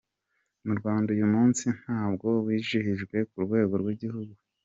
[0.65, 4.33] Mu Rwanda uyu munsi ntabwo wizihijwe ku rwego rw’igihugu.